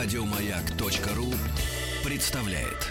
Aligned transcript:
Радиомаяк.ру 0.00 1.34
представляет. 2.04 2.86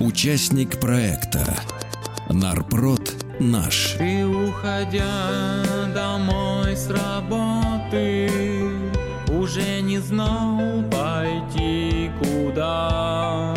Участник 0.00 0.78
проекта 0.78 1.56
Нарпрод 2.28 3.24
наш. 3.40 3.94
Ты, 3.96 4.26
уходя 4.26 5.64
домой 5.94 6.76
с 6.76 6.90
работы, 6.90 8.51
уже 9.52 9.82
не 9.82 9.98
знал 9.98 10.82
пойти 10.90 12.10
куда. 12.18 13.54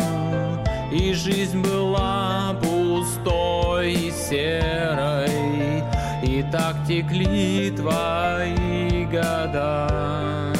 И 0.92 1.14
жизнь 1.14 1.62
была 1.62 2.54
пустой 2.60 3.94
и 3.94 4.10
серой, 4.10 5.82
и 6.22 6.44
так 6.52 6.76
текли 6.86 7.70
твои 7.70 9.06
года. 9.06 10.52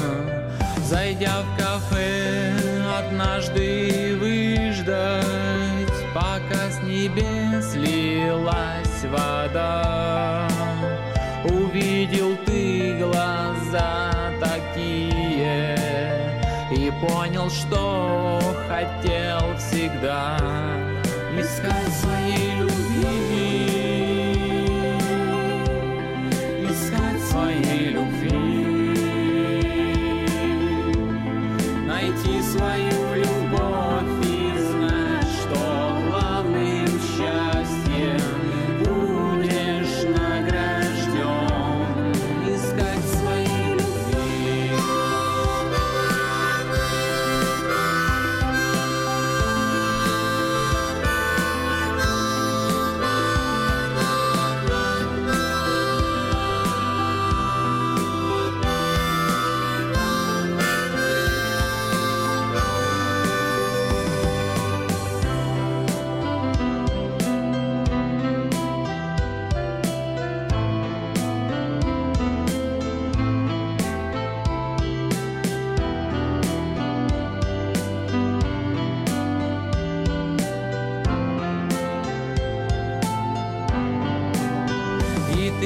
Зайдя 0.83 1.43
в 1.43 1.59
кафе 1.59 2.55
однажды 2.99 4.17
выждать, 4.19 5.25
пока 6.15 6.71
с 6.71 6.83
небес 6.83 7.75
лилась 7.75 9.05
вода, 9.05 9.86
и 16.77 16.91
понял, 16.91 17.49
что 17.51 18.41
хотел 18.69 19.57
всегда. 19.57 20.37
Искать 21.39 21.93
своей 22.01 22.57
любви, 22.57 23.67
искать 26.71 27.21
своей 27.31 27.89
любви, 27.91 28.97
найти 31.87 32.43
свою 32.43 32.96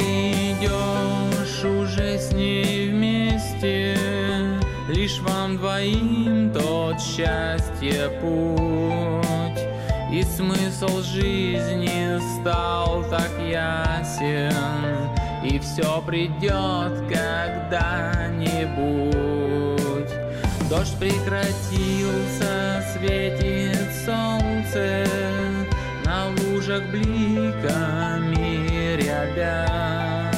ты 0.01 0.53
идешь 0.53 1.65
уже 1.65 2.19
с 2.19 2.33
ней 2.33 2.91
вместе, 2.91 3.97
Лишь 4.89 5.21
вам 5.21 5.57
двоим 5.57 6.53
тот 6.53 7.01
счастье 7.01 8.11
путь. 8.21 9.61
И 10.13 10.25
смысл 10.25 11.03
жизни 11.03 12.19
стал 12.41 13.05
так 13.09 13.31
ясен, 13.39 14.53
И 15.45 15.59
все 15.61 16.03
придет 16.03 17.05
когда-нибудь. 17.09 18.51
Дождь 20.69 20.99
прекратился, 20.99 22.85
светит 22.93 23.93
солнце, 24.05 25.07
На 26.05 26.29
лужах 26.31 26.83
бликами 26.91 28.70
рябя. 29.21 30.31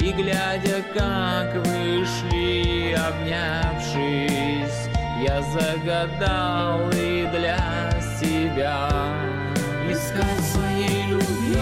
И 0.00 0.12
глядя, 0.12 0.82
как 0.94 1.54
вышли, 1.66 2.92
обнявшись, 2.94 4.88
Я 5.20 5.42
загадал 5.42 6.90
и 6.92 7.26
для 7.32 7.90
себя. 8.20 8.88
Искать 9.90 10.44
своей 10.52 11.06
любви, 11.08 11.58